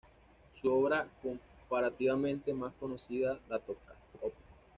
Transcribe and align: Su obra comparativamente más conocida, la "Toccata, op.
Su 0.59 0.73
obra 0.73 1.07
comparativamente 1.21 2.55
más 2.55 2.73
conocida, 2.79 3.37
la 3.47 3.59
"Toccata, 3.59 3.99
op. 4.23 4.33